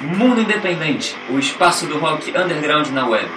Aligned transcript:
Mundo 0.00 0.40
Independente, 0.42 1.16
o 1.30 1.38
espaço 1.38 1.86
do 1.86 1.98
rock 1.98 2.30
underground 2.36 2.88
na 2.88 3.08
web. 3.08 3.28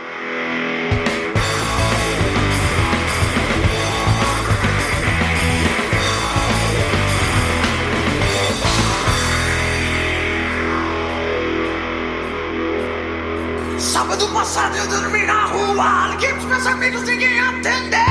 Sábado 13.77 14.27
passado 14.33 14.75
eu 14.75 14.87
dormi 14.87 15.25
na 15.25 15.45
rua, 15.45 16.07
liguei 16.09 16.33
pros 16.33 16.45
meus 16.45 16.67
amigos, 16.67 17.03
ninguém 17.03 17.39
atendeu. 17.39 18.08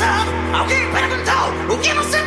Insano. 0.00 0.32
Alguém 0.56 0.90
perguntou 0.90 1.74
o 1.74 1.78
que 1.78 1.92
você 1.92 2.22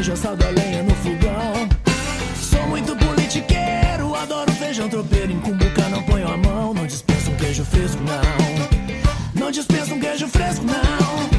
feijão 0.00 0.14
assado 0.14 0.46
a 0.46 0.48
lenha 0.48 0.82
no 0.82 0.94
fogão. 0.94 1.68
Sou 2.34 2.66
muito 2.68 2.96
politiqueiro, 2.96 4.14
adoro 4.14 4.50
feijão 4.52 4.88
tropeiro. 4.88 5.30
Em 5.30 5.40
cumbuca 5.40 5.88
não 5.90 6.02
ponho 6.04 6.26
a 6.26 6.38
mão, 6.38 6.72
não 6.72 6.86
dispenso 6.86 7.30
um 7.30 7.36
queijo 7.36 7.64
fresco, 7.66 8.02
não. 8.02 9.42
Não 9.42 9.50
dispenso 9.50 9.94
um 9.94 10.00
queijo 10.00 10.26
fresco, 10.28 10.64
não. 10.64 11.30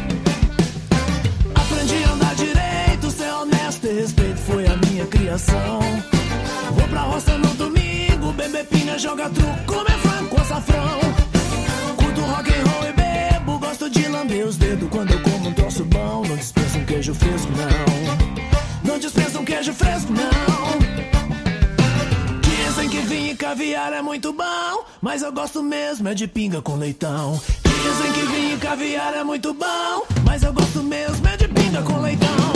Aprendi 1.56 2.04
a 2.04 2.12
andar 2.12 2.36
direito, 2.36 3.10
ser 3.10 3.34
honesto 3.34 3.88
e 3.88 3.94
respeito 4.02 4.38
foi 4.38 4.68
a 4.68 4.76
minha 4.78 5.08
criação. 5.08 5.80
Vou 6.76 6.88
pra 6.88 7.02
roça 7.02 7.36
no 7.40 7.50
domingo, 7.56 8.32
beber 8.34 8.66
pinha, 8.66 9.00
joga 9.00 9.28
truco, 9.32 9.58
comer 9.66 9.98
frango 10.04 10.30
com 10.30 10.40
açafrão. 10.40 11.00
Curto 11.98 12.22
rock 12.22 12.52
and 12.52 12.64
roll 12.70 12.88
e 12.88 12.94
bebo, 12.94 13.58
gosto 13.58 13.90
de 13.90 14.08
lamber 14.08 14.46
os 14.46 14.58
dedos 14.58 14.88
quando 14.92 15.14
eu 15.14 15.22
como 15.24 15.50
um 15.50 15.54
troço 15.54 15.84
bom. 15.86 16.24
Não 16.28 16.38
dispenso 16.38 16.78
um 16.78 16.86
queijo 16.86 17.16
fresco, 17.16 17.52
não 17.58 17.61
peixe 19.72 19.74
fresco, 19.74 20.14
não. 20.14 20.32
Dizem 22.42 22.90
que 22.90 22.98
vinho 23.02 23.32
e 23.32 23.36
caviar 23.36 23.94
é 23.94 24.02
muito 24.02 24.34
bom, 24.34 24.86
mas 25.02 25.22
eu 25.22 25.32
gosto 25.32 25.64
mesmo 25.64 26.08
é 26.08 26.14
de 26.14 26.28
pinga 26.28 26.62
com 26.62 26.76
leitão. 26.76 27.40
Dizem 27.64 28.12
que 28.14 28.22
vinho 28.22 28.56
e 28.56 28.58
caviar 28.58 29.16
é 29.16 29.24
muito 29.24 29.54
bom, 29.54 30.06
mas 30.26 30.44
eu 30.44 30.54
gosto 30.54 30.84
mesmo 30.84 31.28
é 31.28 31.38
de 31.38 31.48
pinga 31.48 31.82
com 31.82 32.00
leitão. 32.02 32.51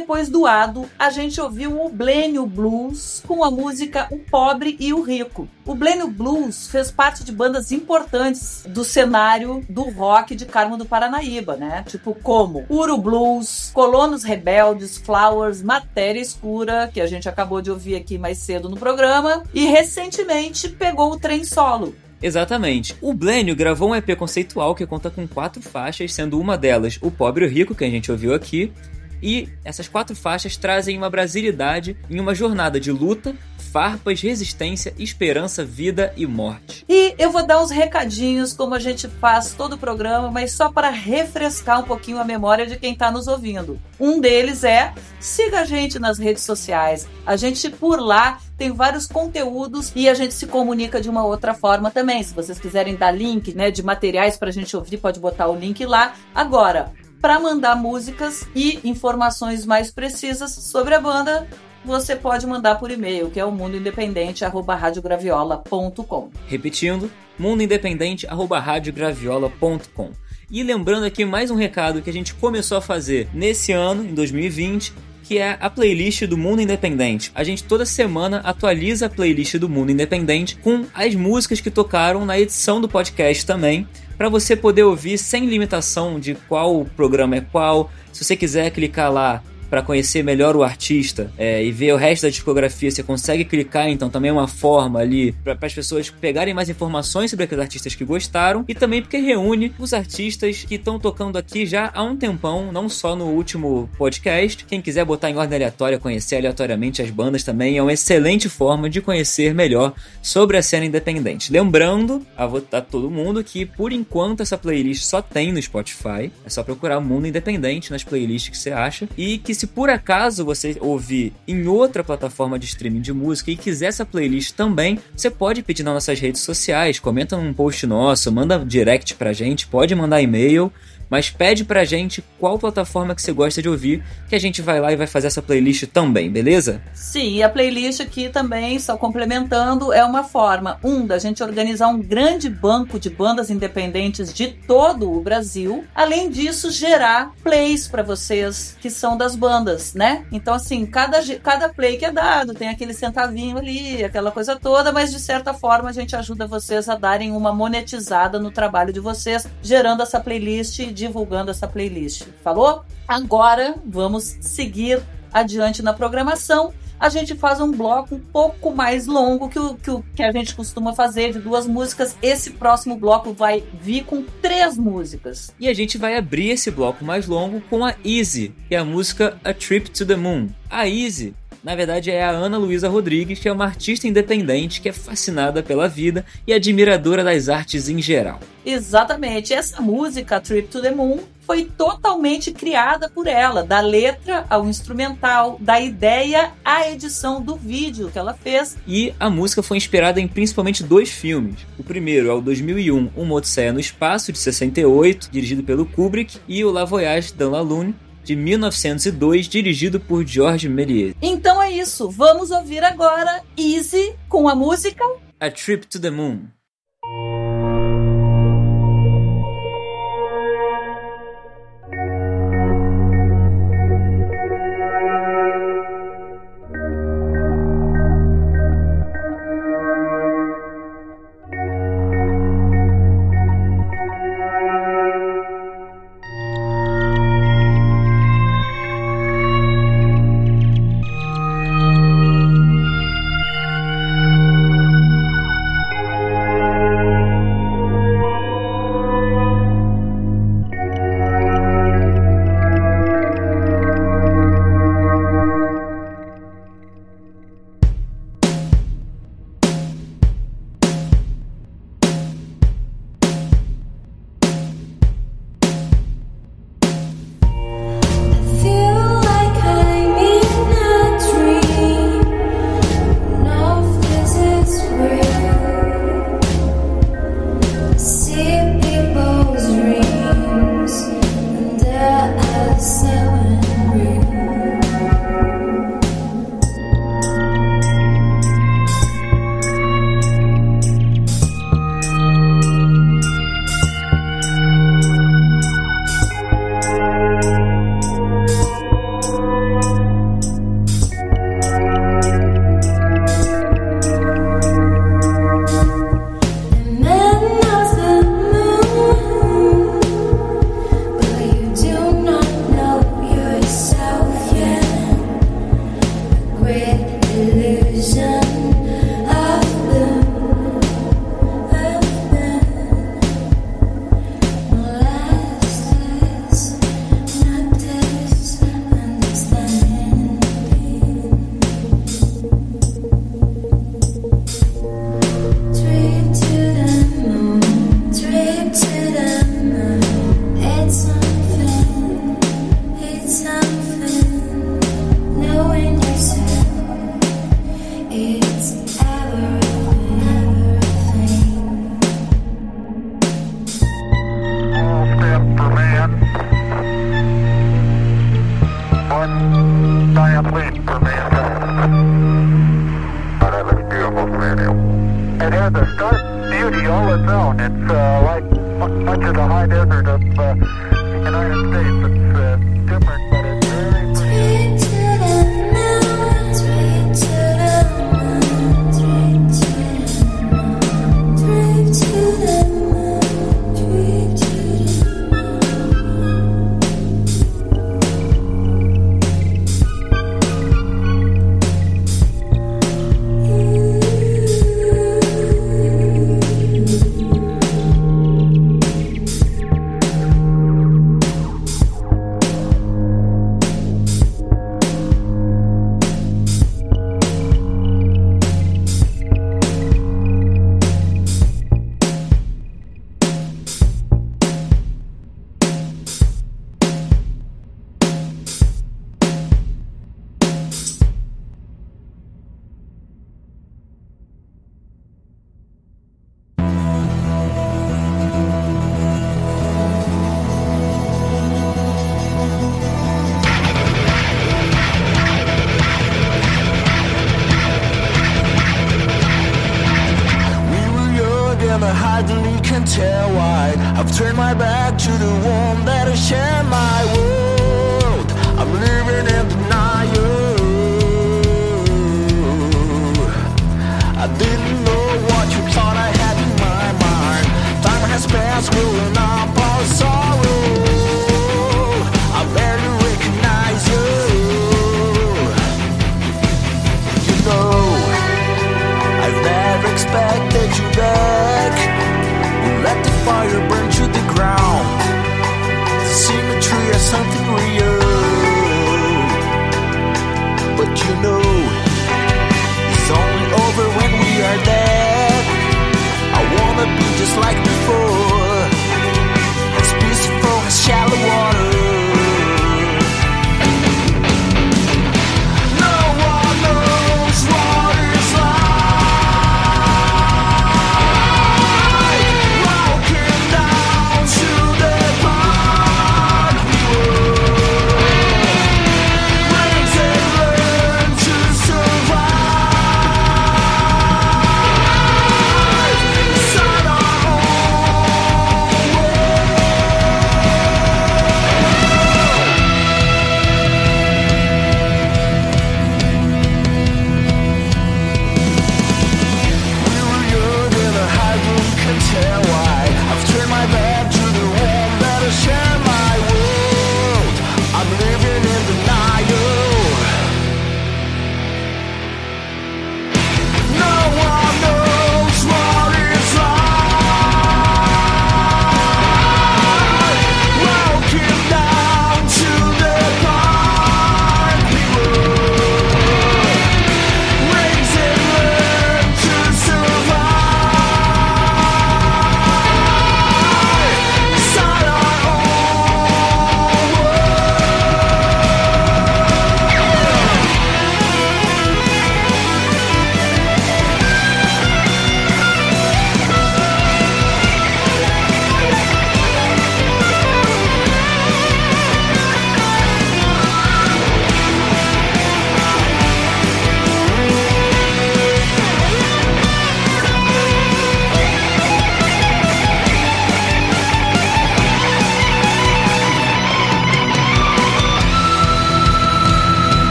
Depois 0.00 0.28
do 0.28 0.44
Ado, 0.44 0.90
a 0.98 1.08
gente 1.08 1.40
ouviu 1.40 1.80
o 1.80 1.88
Blênio 1.88 2.44
Blues 2.46 3.22
com 3.28 3.44
a 3.44 3.50
música 3.50 4.08
O 4.10 4.18
Pobre 4.18 4.76
e 4.80 4.92
o 4.92 5.02
Rico. 5.02 5.48
O 5.64 5.72
Blênio 5.72 6.08
Blues 6.08 6.66
fez 6.66 6.90
parte 6.90 7.22
de 7.22 7.30
bandas 7.30 7.70
importantes 7.70 8.64
do 8.68 8.82
cenário 8.82 9.64
do 9.68 9.82
rock 9.82 10.34
de 10.34 10.46
Carmo 10.46 10.76
do 10.76 10.84
Paranaíba, 10.84 11.54
né? 11.54 11.84
Tipo 11.86 12.12
como 12.12 12.66
Uro 12.68 12.98
Blues, 12.98 13.70
Colonos 13.72 14.24
Rebeldes, 14.24 14.98
Flowers, 14.98 15.62
Matéria 15.62 16.20
Escura, 16.20 16.90
que 16.92 17.00
a 17.00 17.06
gente 17.06 17.28
acabou 17.28 17.62
de 17.62 17.70
ouvir 17.70 17.94
aqui 17.94 18.18
mais 18.18 18.38
cedo 18.38 18.68
no 18.68 18.76
programa, 18.76 19.44
e 19.54 19.66
recentemente 19.66 20.68
pegou 20.68 21.12
o 21.12 21.20
trem 21.20 21.44
solo. 21.44 21.94
Exatamente. 22.20 22.96
O 23.00 23.14
Blênio 23.14 23.54
gravou 23.54 23.90
um 23.90 23.94
EP 23.94 24.16
conceitual 24.18 24.74
que 24.74 24.86
conta 24.86 25.08
com 25.08 25.28
quatro 25.28 25.62
faixas, 25.62 26.12
sendo 26.12 26.40
uma 26.40 26.58
delas 26.58 26.98
O 27.00 27.12
Pobre 27.12 27.44
e 27.44 27.48
o 27.48 27.50
Rico, 27.50 27.76
que 27.76 27.84
a 27.84 27.90
gente 27.90 28.10
ouviu 28.10 28.34
aqui. 28.34 28.72
E 29.22 29.48
essas 29.64 29.88
quatro 29.88 30.14
faixas 30.14 30.56
trazem 30.56 30.96
uma 30.96 31.10
brasilidade 31.10 31.96
em 32.10 32.20
uma 32.20 32.34
jornada 32.34 32.78
de 32.78 32.92
luta, 32.92 33.34
farpas, 33.74 34.20
resistência, 34.20 34.94
esperança, 34.96 35.64
vida 35.64 36.12
e 36.16 36.26
morte. 36.28 36.84
E 36.88 37.12
eu 37.18 37.32
vou 37.32 37.44
dar 37.44 37.60
uns 37.60 37.72
recadinhos, 37.72 38.52
como 38.52 38.72
a 38.72 38.78
gente 38.78 39.08
faz 39.08 39.52
todo 39.52 39.72
o 39.72 39.78
programa, 39.78 40.30
mas 40.30 40.52
só 40.52 40.70
para 40.70 40.90
refrescar 40.90 41.80
um 41.80 41.82
pouquinho 41.82 42.20
a 42.20 42.24
memória 42.24 42.66
de 42.66 42.76
quem 42.76 42.92
está 42.92 43.10
nos 43.10 43.26
ouvindo. 43.26 43.80
Um 43.98 44.20
deles 44.20 44.62
é 44.62 44.94
siga 45.18 45.62
a 45.62 45.64
gente 45.64 45.98
nas 45.98 46.20
redes 46.20 46.44
sociais. 46.44 47.08
A 47.26 47.34
gente 47.34 47.68
por 47.68 48.00
lá 48.00 48.38
tem 48.56 48.70
vários 48.70 49.08
conteúdos 49.08 49.90
e 49.96 50.08
a 50.08 50.14
gente 50.14 50.34
se 50.34 50.46
comunica 50.46 51.00
de 51.00 51.10
uma 51.10 51.24
outra 51.24 51.52
forma 51.52 51.90
também. 51.90 52.22
Se 52.22 52.32
vocês 52.32 52.60
quiserem 52.60 52.94
dar 52.94 53.10
link, 53.10 53.52
né, 53.54 53.72
de 53.72 53.82
materiais 53.82 54.36
para 54.36 54.50
a 54.50 54.52
gente 54.52 54.76
ouvir, 54.76 54.98
pode 54.98 55.18
botar 55.18 55.48
o 55.48 55.56
link 55.56 55.84
lá. 55.84 56.14
Agora, 56.32 56.92
para 57.24 57.40
mandar 57.40 57.74
músicas 57.74 58.46
e 58.54 58.78
informações 58.84 59.64
mais 59.64 59.90
precisas 59.90 60.50
sobre 60.50 60.94
a 60.94 61.00
banda, 61.00 61.48
você 61.82 62.14
pode 62.14 62.46
mandar 62.46 62.74
por 62.74 62.90
e-mail, 62.90 63.30
que 63.30 63.40
é 63.40 63.44
o 63.46 63.50
mundoindependente@radiograviola.com. 63.50 66.28
Repetindo, 66.46 67.10
mundoindependente@radiograviola.com. 67.38 70.10
E 70.50 70.62
lembrando 70.62 71.06
aqui 71.06 71.24
mais 71.24 71.50
um 71.50 71.56
recado 71.56 72.02
que 72.02 72.10
a 72.10 72.12
gente 72.12 72.34
começou 72.34 72.76
a 72.76 72.82
fazer 72.82 73.26
nesse 73.32 73.72
ano, 73.72 74.04
em 74.04 74.12
2020, 74.12 74.92
que 75.22 75.38
é 75.38 75.56
a 75.58 75.70
playlist 75.70 76.26
do 76.26 76.36
Mundo 76.36 76.60
Independente. 76.60 77.32
A 77.34 77.42
gente 77.42 77.64
toda 77.64 77.86
semana 77.86 78.40
atualiza 78.40 79.06
a 79.06 79.08
playlist 79.08 79.56
do 79.56 79.70
Mundo 79.70 79.90
Independente 79.90 80.56
com 80.56 80.84
as 80.92 81.14
músicas 81.14 81.62
que 81.62 81.70
tocaram 81.70 82.26
na 82.26 82.38
edição 82.38 82.82
do 82.82 82.88
podcast 82.88 83.46
também, 83.46 83.88
para 84.16 84.28
você 84.28 84.54
poder 84.54 84.84
ouvir 84.84 85.18
sem 85.18 85.46
limitação 85.46 86.18
de 86.18 86.34
qual 86.48 86.84
programa 86.96 87.36
é 87.36 87.40
qual. 87.40 87.90
Se 88.12 88.24
você 88.24 88.36
quiser 88.36 88.70
clicar 88.70 89.12
lá 89.12 89.42
para 89.74 89.82
conhecer 89.82 90.22
melhor 90.22 90.54
o 90.54 90.62
artista 90.62 91.32
é, 91.36 91.64
e 91.64 91.72
ver 91.72 91.92
o 91.92 91.96
resto 91.96 92.22
da 92.22 92.28
discografia, 92.28 92.88
você 92.92 93.02
consegue 93.02 93.44
clicar, 93.44 93.88
então 93.88 94.08
também 94.08 94.28
é 94.28 94.32
uma 94.32 94.46
forma 94.46 95.00
ali 95.00 95.32
para 95.32 95.58
as 95.60 95.74
pessoas 95.74 96.08
pegarem 96.08 96.54
mais 96.54 96.68
informações 96.68 97.30
sobre 97.30 97.44
aqueles 97.44 97.60
artistas 97.60 97.92
que 97.92 98.04
gostaram 98.04 98.64
e 98.68 98.72
também 98.72 99.02
porque 99.02 99.16
reúne 99.16 99.74
os 99.76 99.92
artistas 99.92 100.64
que 100.64 100.76
estão 100.76 100.96
tocando 100.96 101.36
aqui 101.36 101.66
já 101.66 101.90
há 101.92 102.04
um 102.04 102.16
tempão, 102.16 102.70
não 102.70 102.88
só 102.88 103.16
no 103.16 103.24
último 103.24 103.90
podcast. 103.98 104.64
Quem 104.64 104.80
quiser 104.80 105.04
botar 105.04 105.28
em 105.28 105.36
ordem 105.36 105.56
aleatória, 105.56 105.98
conhecer 105.98 106.36
aleatoriamente 106.36 107.02
as 107.02 107.10
bandas 107.10 107.42
também 107.42 107.76
é 107.76 107.82
uma 107.82 107.92
excelente 107.92 108.48
forma 108.48 108.88
de 108.88 109.00
conhecer 109.00 109.52
melhor 109.52 109.92
sobre 110.22 110.56
a 110.56 110.62
cena 110.62 110.86
independente. 110.86 111.50
Lembrando 111.50 112.24
a, 112.36 112.44
a 112.44 112.80
todo 112.80 113.10
mundo 113.10 113.42
que 113.42 113.66
por 113.66 113.92
enquanto 113.92 114.40
essa 114.40 114.56
playlist 114.56 115.02
só 115.02 115.20
tem 115.20 115.50
no 115.50 115.60
Spotify, 115.60 116.30
é 116.46 116.48
só 116.48 116.62
procurar 116.62 117.00
Mundo 117.00 117.26
Independente 117.26 117.90
nas 117.90 118.04
playlists 118.04 118.50
que 118.50 118.56
você 118.56 118.70
acha 118.70 119.08
e 119.18 119.36
que 119.38 119.52
se 119.52 119.63
se 119.64 119.68
por 119.68 119.88
acaso 119.88 120.44
você 120.44 120.76
ouvir 120.78 121.32
em 121.48 121.66
outra 121.66 122.04
plataforma 122.04 122.58
de 122.58 122.66
streaming 122.66 123.00
de 123.00 123.14
música 123.14 123.50
e 123.50 123.56
quiser 123.56 123.86
essa 123.86 124.04
playlist 124.04 124.52
também, 124.52 124.98
você 125.16 125.30
pode 125.30 125.62
pedir 125.62 125.82
nas 125.82 125.94
nossas 125.94 126.20
redes 126.20 126.42
sociais, 126.42 126.98
comenta 126.98 127.34
num 127.34 127.54
post 127.54 127.86
nosso, 127.86 128.30
manda 128.30 128.58
direct 128.58 129.14
pra 129.14 129.32
gente, 129.32 129.66
pode 129.66 129.94
mandar 129.94 130.20
e-mail 130.20 130.70
mas 131.08 131.30
pede 131.30 131.64
pra 131.64 131.84
gente 131.84 132.24
qual 132.38 132.58
plataforma 132.58 133.14
que 133.14 133.22
você 133.22 133.32
gosta 133.32 133.60
de 133.60 133.68
ouvir, 133.68 134.02
que 134.28 134.34
a 134.34 134.40
gente 134.40 134.62
vai 134.62 134.80
lá 134.80 134.92
e 134.92 134.96
vai 134.96 135.06
fazer 135.06 135.26
essa 135.26 135.42
playlist 135.42 135.86
também, 135.86 136.30
beleza? 136.30 136.80
Sim, 136.92 137.42
a 137.42 137.48
playlist 137.48 138.00
aqui 138.00 138.28
também, 138.28 138.78
só 138.78 138.96
complementando, 138.96 139.92
é 139.92 140.04
uma 140.04 140.24
forma, 140.24 140.78
um, 140.82 141.06
da 141.06 141.18
gente 141.18 141.42
organizar 141.42 141.88
um 141.88 142.00
grande 142.00 142.48
banco 142.48 142.98
de 142.98 143.10
bandas 143.10 143.50
independentes 143.50 144.32
de 144.32 144.48
todo 144.48 145.10
o 145.12 145.20
Brasil, 145.20 145.84
além 145.94 146.30
disso, 146.30 146.70
gerar 146.70 147.32
plays 147.42 147.86
para 147.88 148.02
vocês 148.02 148.76
que 148.80 148.90
são 148.90 149.16
das 149.16 149.36
bandas, 149.36 149.94
né? 149.94 150.24
Então, 150.32 150.54
assim, 150.54 150.86
cada, 150.86 151.20
cada 151.38 151.68
play 151.68 151.96
que 151.96 152.04
é 152.04 152.12
dado 152.12 152.54
tem 152.54 152.68
aquele 152.68 152.94
centavinho 152.94 153.58
ali, 153.58 154.04
aquela 154.04 154.30
coisa 154.30 154.56
toda, 154.56 154.92
mas 154.92 155.10
de 155.10 155.18
certa 155.18 155.54
forma 155.54 155.90
a 155.90 155.92
gente 155.92 156.16
ajuda 156.16 156.46
vocês 156.46 156.88
a 156.88 156.96
darem 156.96 157.32
uma 157.32 157.52
monetizada 157.52 158.38
no 158.38 158.50
trabalho 158.50 158.92
de 158.92 159.00
vocês, 159.00 159.46
gerando 159.62 160.02
essa 160.02 160.20
playlist 160.20 160.80
divulgando 160.94 161.50
essa 161.50 161.68
playlist. 161.68 162.28
Falou? 162.42 162.84
Agora 163.06 163.74
vamos 163.84 164.36
seguir 164.40 165.02
adiante 165.32 165.82
na 165.82 165.92
programação. 165.92 166.72
A 166.98 167.08
gente 167.08 167.34
faz 167.34 167.60
um 167.60 167.70
bloco 167.70 168.14
um 168.14 168.20
pouco 168.20 168.74
mais 168.74 169.06
longo 169.06 169.48
que 169.48 169.58
o, 169.58 169.74
que 169.74 169.90
o 169.90 170.02
que 170.14 170.22
a 170.22 170.32
gente 170.32 170.54
costuma 170.54 170.94
fazer, 170.94 171.32
de 171.32 171.40
duas 171.40 171.66
músicas. 171.66 172.16
Esse 172.22 172.50
próximo 172.52 172.96
bloco 172.96 173.32
vai 173.34 173.64
vir 173.82 174.04
com 174.04 174.22
três 174.40 174.78
músicas. 174.78 175.52
E 175.58 175.68
a 175.68 175.74
gente 175.74 175.98
vai 175.98 176.16
abrir 176.16 176.50
esse 176.50 176.70
bloco 176.70 177.04
mais 177.04 177.26
longo 177.26 177.60
com 177.62 177.84
a 177.84 177.94
Easy, 178.04 178.54
que 178.68 178.74
é 178.74 178.78
a 178.78 178.84
música 178.84 179.38
A 179.44 179.52
Trip 179.52 179.90
to 179.90 180.06
the 180.06 180.16
Moon. 180.16 180.48
A 180.70 180.88
Easy 180.88 181.34
na 181.64 181.74
verdade 181.74 182.10
é 182.10 182.22
a 182.22 182.30
Ana 182.30 182.58
Luísa 182.58 182.88
Rodrigues, 182.88 183.38
que 183.38 183.48
é 183.48 183.52
uma 183.52 183.64
artista 183.64 184.06
independente 184.06 184.82
que 184.82 184.88
é 184.90 184.92
fascinada 184.92 185.62
pela 185.62 185.88
vida 185.88 186.24
e 186.46 186.52
admiradora 186.52 187.24
das 187.24 187.48
artes 187.48 187.88
em 187.88 188.02
geral. 188.02 188.38
Exatamente. 188.64 189.54
Essa 189.54 189.80
música, 189.80 190.40
Trip 190.40 190.68
to 190.68 190.82
the 190.82 190.90
Moon, 190.90 191.20
foi 191.40 191.64
totalmente 191.64 192.52
criada 192.52 193.08
por 193.08 193.26
ela, 193.26 193.62
da 193.62 193.80
letra 193.80 194.46
ao 194.48 194.66
instrumental, 194.66 195.58
da 195.60 195.80
ideia 195.80 196.52
à 196.64 196.88
edição 196.88 197.40
do 197.40 197.54
vídeo 197.54 198.10
que 198.10 198.18
ela 198.18 198.34
fez. 198.34 198.76
E 198.86 199.14
a 199.20 199.28
música 199.28 199.62
foi 199.62 199.76
inspirada 199.76 200.20
em 200.20 200.28
principalmente 200.28 200.82
dois 200.82 201.10
filmes. 201.10 201.56
O 201.78 201.84
primeiro 201.84 202.28
é 202.28 202.32
o 202.32 202.40
2001, 202.40 203.10
Uma 203.16 203.34
Odisseia 203.34 203.72
no 203.72 203.80
Espaço, 203.80 204.32
de 204.32 204.38
68, 204.38 205.28
dirigido 205.30 205.62
pelo 205.62 205.84
Kubrick, 205.86 206.38
e 206.48 206.64
o 206.64 206.70
La 206.70 206.84
Voyage 206.84 207.34
dans 207.34 207.52
la 207.52 207.60
Lune, 207.60 207.94
de 208.24 208.34
1902, 208.34 209.46
dirigido 209.46 210.00
por 210.00 210.26
Georges 210.26 210.70
Méliès. 210.70 211.14
Então 211.20 211.62
é 211.62 211.70
isso, 211.70 212.10
vamos 212.10 212.50
ouvir 212.50 212.82
agora 212.82 213.42
Easy 213.56 214.14
com 214.28 214.48
a 214.48 214.54
música 214.54 215.04
A 215.38 215.50
Trip 215.50 215.86
to 215.86 216.00
the 216.00 216.10
Moon. 216.10 216.46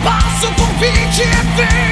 Onde 0.00 0.06
ela 0.06 0.20
passa 0.20 0.48
o 0.48 0.54
convite 0.54 1.22
é 1.22 1.89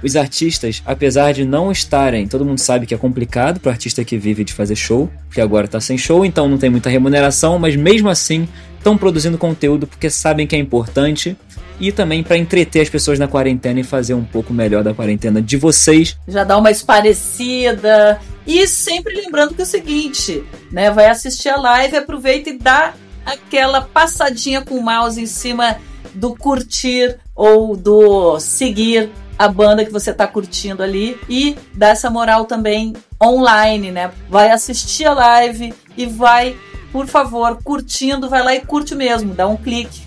os 0.03 0.17
artistas, 0.17 0.83
apesar 0.85 1.33
de 1.33 1.45
não 1.45 1.71
estarem, 1.71 2.27
todo 2.27 2.45
mundo 2.45 2.59
sabe 2.59 2.87
que 2.87 2.95
é 2.95 2.99
complicado 2.99 3.61
para 3.61 3.69
o 3.69 3.73
artista 3.73 4.05
que 4.05 4.17
vive 4.17 4.43
de 4.45 4.53
fazer 4.53 4.77
show, 4.77 5.11
porque 5.29 5.41
agora 5.41 5.69
tá 5.69 5.81
sem 5.81 5.99
show, 5.99 6.25
então 6.25 6.49
não 6.49 6.59
tem 6.59 6.71
muita 6.71 6.91
remuneração, 6.91 7.59
mas 7.59 7.77
mesmo 7.77 8.09
assim 8.09 8.49
estão 8.79 8.97
produzindo 8.97 9.37
conteúdo 9.37 9.87
porque 9.87 10.09
sabem 10.09 10.47
que 10.47 10.55
é 10.55 10.59
importante 10.59 11.37
e 11.79 11.93
também 11.93 12.23
para 12.23 12.37
entreter 12.37 12.83
as 12.83 12.89
pessoas 12.89 13.19
na 13.19 13.29
quarentena 13.29 13.81
e 13.81 13.85
fazer 13.85 14.15
um 14.15 14.25
pouco 14.25 14.53
melhor 14.53 14.83
da 14.83 14.95
quarentena 14.95 15.43
de 15.43 15.57
vocês. 15.57 16.17
já 16.27 16.45
dá 16.45 16.57
uma 16.57 16.71
esparecida. 16.71 18.21
E 18.47 18.67
sempre 18.67 19.15
lembrando 19.15 19.55
que 19.55 19.61
é 19.61 19.65
o 19.65 19.67
seguinte, 19.67 20.43
né? 20.71 20.91
Vai 20.91 21.07
assistir 21.07 21.49
a 21.49 21.57
live, 21.57 21.97
aproveita 21.97 22.49
e 22.49 22.59
dá 22.59 22.95
aquela 23.25 23.81
passadinha 23.81 24.63
com 24.63 24.77
o 24.77 24.83
mouse 24.83 25.21
em 25.21 25.27
cima 25.27 25.77
do 26.17 26.35
curtir 26.35 27.19
ou 27.35 27.77
do 27.77 28.41
seguir 28.41 29.11
a 29.39 29.49
banda 29.49 29.85
que 29.85 29.93
você 29.93 30.13
tá 30.13 30.27
curtindo 30.27 30.83
ali 30.83 31.19
e 31.29 31.57
dá 31.75 31.89
essa 31.89 32.09
moral 32.09 32.47
também 32.47 32.95
online, 33.23 33.91
né? 33.91 34.11
Vai 34.29 34.51
assistir 34.51 35.05
a 35.05 35.13
live 35.13 35.75
e 35.97 36.07
vai, 36.07 36.57
por 36.91 37.07
favor, 37.07 37.59
curtindo, 37.63 38.31
vai 38.31 38.43
lá 38.43 38.55
e 38.55 38.61
curte 38.61 38.95
mesmo, 38.95 39.35
dá 39.35 39.47
um 39.47 39.57
clique 39.57 40.03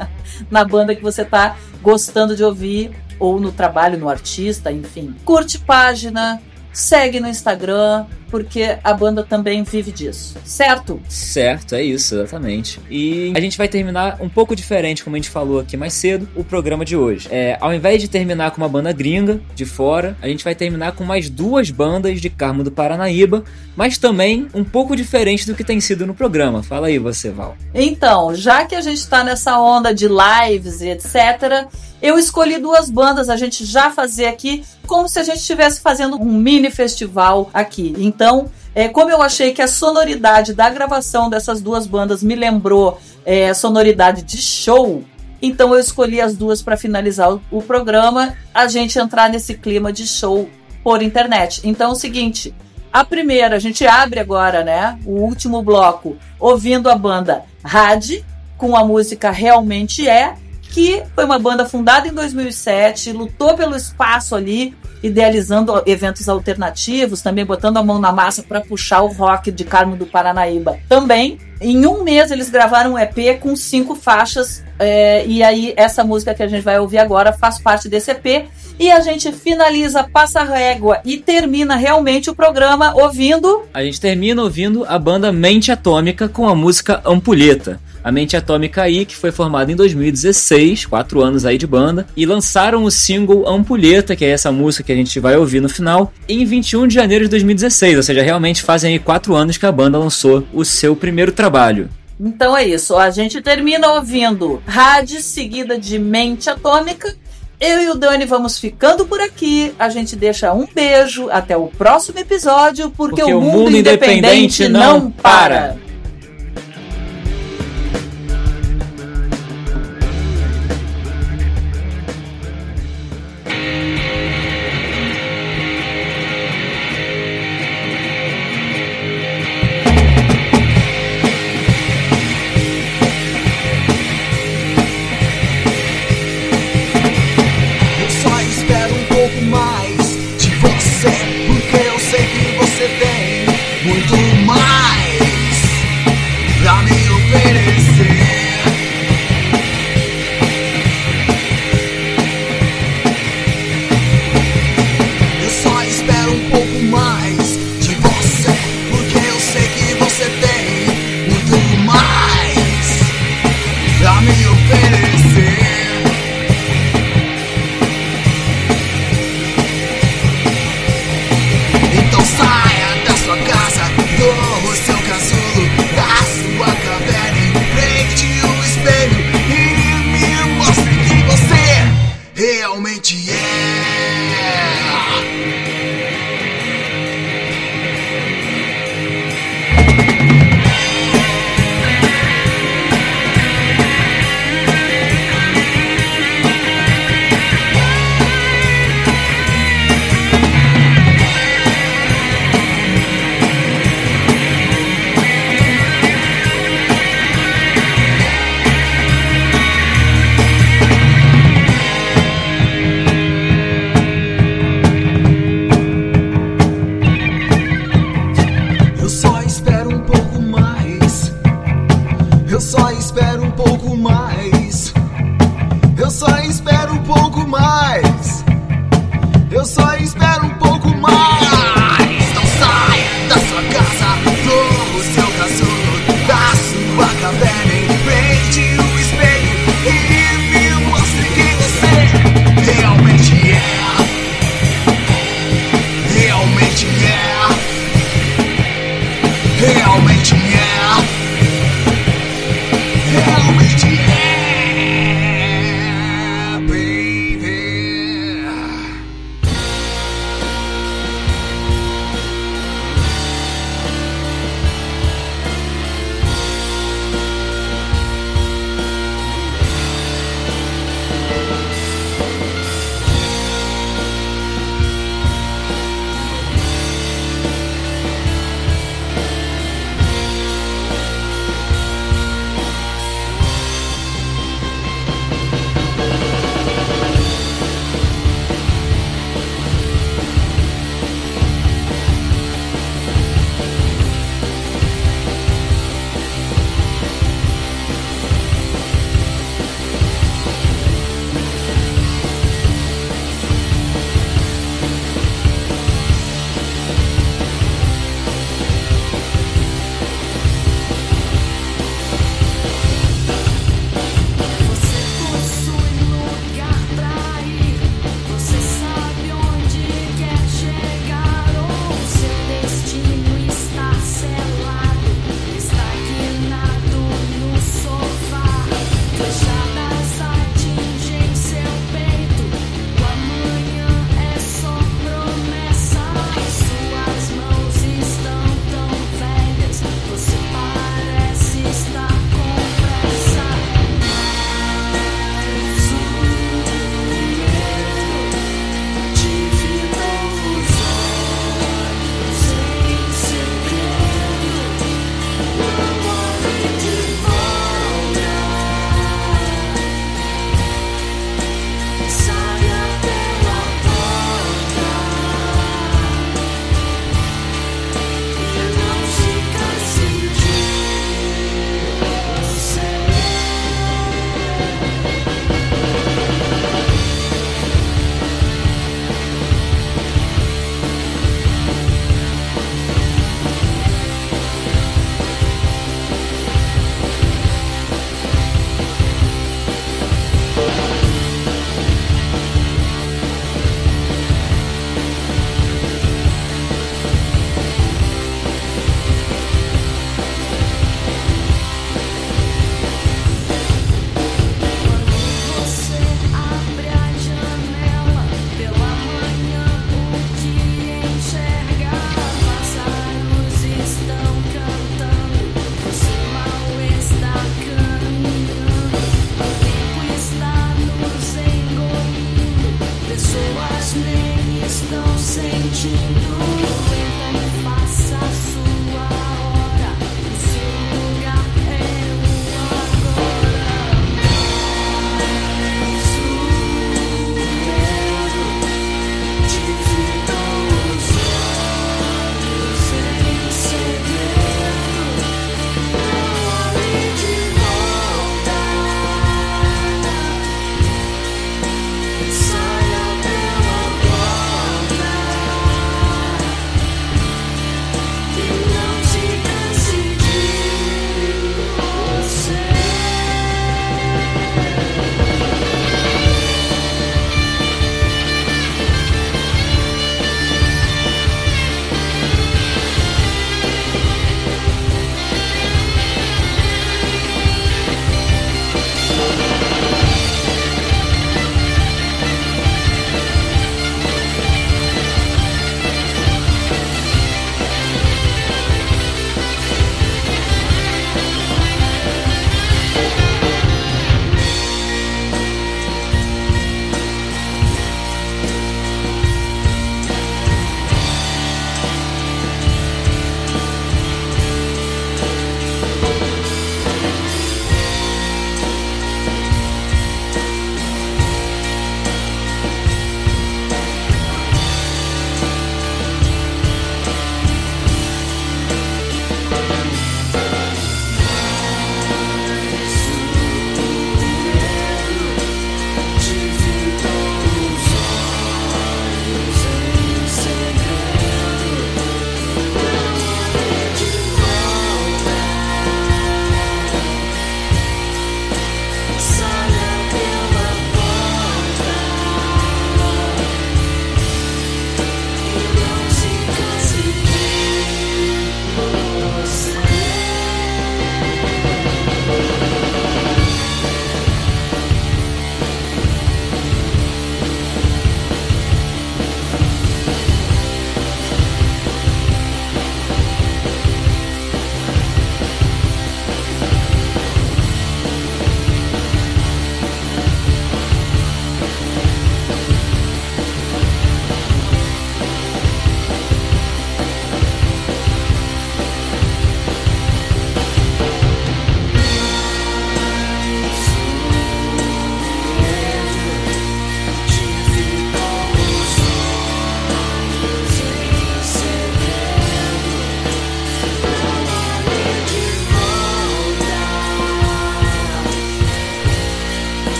na 0.50 0.64
banda 0.64 0.94
que 0.94 1.02
você 1.02 1.24
tá 1.24 1.56
gostando 1.82 2.36
de 2.36 2.44
ouvir 2.44 2.94
ou 3.18 3.40
no 3.40 3.50
trabalho, 3.50 3.98
no 3.98 4.08
artista, 4.08 4.70
enfim. 4.70 5.14
Curte 5.24 5.58
página, 5.58 6.42
segue 6.74 7.20
no 7.20 7.28
Instagram, 7.28 8.04
porque 8.28 8.76
a 8.82 8.92
banda 8.92 9.22
também 9.22 9.62
vive 9.62 9.92
disso, 9.92 10.36
certo? 10.44 11.00
Certo, 11.08 11.76
é 11.76 11.82
isso, 11.84 12.16
exatamente. 12.16 12.80
E 12.90 13.32
a 13.34 13.40
gente 13.40 13.56
vai 13.56 13.68
terminar 13.68 14.18
um 14.20 14.28
pouco 14.28 14.56
diferente, 14.56 15.04
como 15.04 15.14
a 15.14 15.18
gente 15.18 15.30
falou 15.30 15.60
aqui 15.60 15.76
mais 15.76 15.94
cedo, 15.94 16.28
o 16.34 16.42
programa 16.42 16.84
de 16.84 16.96
hoje. 16.96 17.28
É, 17.30 17.56
ao 17.60 17.72
invés 17.72 18.00
de 18.02 18.08
terminar 18.08 18.50
com 18.50 18.56
uma 18.56 18.68
banda 18.68 18.92
gringa 18.92 19.40
de 19.54 19.64
fora, 19.64 20.16
a 20.20 20.26
gente 20.26 20.42
vai 20.42 20.54
terminar 20.54 20.92
com 20.92 21.04
mais 21.04 21.30
duas 21.30 21.70
bandas 21.70 22.20
de 22.20 22.28
Carmo 22.28 22.64
do 22.64 22.72
Paranaíba, 22.72 23.44
mas 23.76 23.98
também 23.98 24.48
um 24.52 24.64
pouco 24.64 24.96
diferente 24.96 25.46
do 25.46 25.54
que 25.54 25.62
tem 25.62 25.80
sido 25.80 26.04
no 26.04 26.14
programa. 26.14 26.60
Fala 26.60 26.88
aí 26.88 26.98
você, 26.98 27.30
Val. 27.30 27.56
Então, 27.72 28.34
já 28.34 28.64
que 28.64 28.74
a 28.74 28.80
gente 28.80 28.98
está 28.98 29.22
nessa 29.22 29.60
onda 29.60 29.94
de 29.94 30.08
lives 30.08 30.80
e 30.80 30.88
etc., 30.88 31.68
eu 32.04 32.18
escolhi 32.18 32.58
duas 32.58 32.90
bandas 32.90 33.30
a 33.30 33.36
gente 33.36 33.64
já 33.64 33.90
fazer 33.90 34.26
aqui, 34.26 34.62
como 34.86 35.08
se 35.08 35.18
a 35.18 35.22
gente 35.22 35.38
estivesse 35.38 35.80
fazendo 35.80 36.20
um 36.20 36.34
mini 36.34 36.70
festival 36.70 37.48
aqui. 37.54 37.94
Então, 37.96 38.50
é, 38.74 38.88
como 38.88 39.10
eu 39.10 39.22
achei 39.22 39.54
que 39.54 39.62
a 39.62 39.66
sonoridade 39.66 40.52
da 40.52 40.68
gravação 40.68 41.30
dessas 41.30 41.62
duas 41.62 41.86
bandas 41.86 42.22
me 42.22 42.34
lembrou 42.34 43.00
é, 43.24 43.48
a 43.48 43.54
sonoridade 43.54 44.22
de 44.22 44.36
show, 44.36 45.02
então 45.40 45.72
eu 45.72 45.80
escolhi 45.80 46.20
as 46.20 46.36
duas 46.36 46.60
para 46.60 46.76
finalizar 46.76 47.32
o, 47.32 47.40
o 47.50 47.62
programa, 47.62 48.36
a 48.52 48.68
gente 48.68 48.98
entrar 48.98 49.30
nesse 49.30 49.54
clima 49.54 49.90
de 49.90 50.06
show 50.06 50.46
por 50.82 51.00
internet. 51.02 51.62
Então 51.64 51.88
é 51.88 51.92
o 51.94 51.96
seguinte, 51.96 52.54
a 52.92 53.02
primeira, 53.02 53.56
a 53.56 53.58
gente 53.58 53.86
abre 53.86 54.20
agora, 54.20 54.62
né? 54.62 54.98
O 55.06 55.22
último 55.22 55.62
bloco, 55.62 56.18
ouvindo 56.38 56.90
a 56.90 56.94
banda 56.96 57.44
Rad, 57.64 58.22
com 58.58 58.76
a 58.76 58.84
música 58.84 59.30
Realmente 59.30 60.06
É, 60.06 60.34
que 60.74 61.04
foi 61.14 61.24
uma 61.24 61.38
banda 61.38 61.64
fundada 61.64 62.08
em 62.08 62.12
2007, 62.12 63.12
lutou 63.12 63.54
pelo 63.54 63.76
espaço 63.76 64.34
ali, 64.34 64.74
idealizando 65.04 65.80
eventos 65.86 66.28
alternativos, 66.28 67.22
também 67.22 67.44
botando 67.44 67.76
a 67.76 67.82
mão 67.82 68.00
na 68.00 68.10
massa 68.10 68.42
para 68.42 68.60
puxar 68.60 69.02
o 69.02 69.06
rock 69.06 69.52
de 69.52 69.62
Carmo 69.62 69.94
do 69.94 70.04
Paranaíba. 70.04 70.76
Também, 70.88 71.38
em 71.60 71.86
um 71.86 72.02
mês, 72.02 72.32
eles 72.32 72.50
gravaram 72.50 72.94
um 72.94 72.98
EP 72.98 73.38
com 73.38 73.54
cinco 73.54 73.94
faixas, 73.94 74.64
é, 74.76 75.24
e 75.24 75.44
aí 75.44 75.72
essa 75.76 76.02
música 76.02 76.34
que 76.34 76.42
a 76.42 76.48
gente 76.48 76.64
vai 76.64 76.80
ouvir 76.80 76.98
agora 76.98 77.32
faz 77.32 77.60
parte 77.60 77.88
desse 77.88 78.10
EP. 78.10 78.48
E 78.76 78.90
a 78.90 78.98
gente 78.98 79.30
finaliza 79.30 80.02
Passa 80.02 80.42
Régua 80.42 81.00
e 81.04 81.18
termina 81.18 81.76
realmente 81.76 82.28
o 82.28 82.34
programa 82.34 82.92
ouvindo 82.96 83.62
A 83.72 83.84
gente 83.84 84.00
termina 84.00 84.42
ouvindo 84.42 84.84
a 84.88 84.98
banda 84.98 85.30
Mente 85.30 85.70
Atômica 85.70 86.28
com 86.28 86.48
a 86.48 86.56
música 86.56 87.00
Ampulheta. 87.06 87.78
A 88.04 88.12
Mente 88.12 88.36
Atômica 88.36 88.82
aí, 88.82 89.06
que 89.06 89.16
foi 89.16 89.32
formada 89.32 89.72
em 89.72 89.74
2016, 89.74 90.84
quatro 90.84 91.22
anos 91.22 91.46
aí 91.46 91.56
de 91.56 91.66
banda, 91.66 92.06
e 92.14 92.26
lançaram 92.26 92.84
o 92.84 92.90
single 92.90 93.48
Ampulheta, 93.48 94.14
que 94.14 94.26
é 94.26 94.28
essa 94.28 94.52
música 94.52 94.84
que 94.84 94.92
a 94.92 94.96
gente 94.96 95.18
vai 95.18 95.36
ouvir 95.36 95.60
no 95.60 95.70
final, 95.70 96.12
em 96.28 96.44
21 96.44 96.86
de 96.86 96.94
janeiro 96.94 97.24
de 97.24 97.30
2016, 97.30 97.96
ou 97.96 98.02
seja, 98.02 98.22
realmente 98.22 98.62
fazem 98.62 98.92
aí 98.92 98.98
quatro 98.98 99.34
anos 99.34 99.56
que 99.56 99.64
a 99.64 99.72
banda 99.72 99.98
lançou 99.98 100.46
o 100.52 100.66
seu 100.66 100.94
primeiro 100.94 101.32
trabalho. 101.32 101.88
Então 102.20 102.54
é 102.54 102.66
isso, 102.66 102.94
a 102.94 103.08
gente 103.08 103.40
termina 103.40 103.94
ouvindo 103.94 104.62
Rádio 104.66 105.22
seguida 105.22 105.78
de 105.78 105.98
Mente 105.98 106.50
Atômica. 106.50 107.16
Eu 107.58 107.82
e 107.82 107.88
o 107.88 107.94
Dani 107.94 108.26
vamos 108.26 108.58
ficando 108.58 109.06
por 109.06 109.20
aqui. 109.20 109.72
A 109.78 109.88
gente 109.88 110.14
deixa 110.14 110.52
um 110.52 110.66
beijo 110.72 111.30
até 111.30 111.56
o 111.56 111.68
próximo 111.68 112.18
episódio, 112.18 112.90
porque, 112.90 113.22
o 113.22 113.40
mundo, 113.40 113.76
independente, 113.76 114.68
não 114.68 115.10
para. 115.10 115.76